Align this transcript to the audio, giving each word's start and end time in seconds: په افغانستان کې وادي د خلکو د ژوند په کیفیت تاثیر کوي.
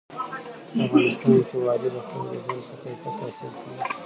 په 0.71 0.79
افغانستان 0.85 1.37
کې 1.47 1.57
وادي 1.65 1.89
د 1.93 1.97
خلکو 2.05 2.27
د 2.31 2.33
ژوند 2.43 2.61
په 2.67 2.75
کیفیت 2.81 3.13
تاثیر 3.19 3.51
کوي. 3.59 3.79